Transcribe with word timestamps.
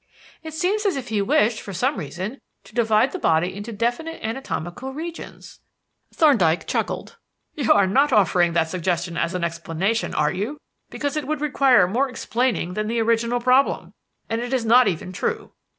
"It 0.41 0.55
seems 0.55 0.83
as 0.87 0.95
if 0.95 1.09
he 1.09 1.21
wished, 1.21 1.61
for 1.61 1.73
some 1.73 1.97
reason, 1.97 2.41
to 2.63 2.73
divide 2.73 3.11
the 3.11 3.19
body 3.19 3.55
into 3.55 3.71
definite 3.71 4.19
anatomical 4.23 4.91
regions." 4.95 5.59
Thorndyke 6.11 6.65
chuckled. 6.65 7.17
"You 7.53 7.71
are 7.73 7.85
not 7.85 8.11
offering 8.11 8.53
that 8.53 8.67
suggestion 8.67 9.15
as 9.15 9.35
an 9.35 9.43
explanation, 9.43 10.15
are 10.15 10.31
you? 10.33 10.57
Because 10.89 11.15
it 11.15 11.27
would 11.27 11.39
require 11.39 11.87
more 11.87 12.09
explaining 12.09 12.73
than 12.73 12.87
the 12.87 12.99
original 12.99 13.39
problem. 13.39 13.93
And 14.27 14.41
it 14.41 14.53
is 14.55 14.65
not 14.65 14.87
even 14.87 15.13
true. 15.13 15.51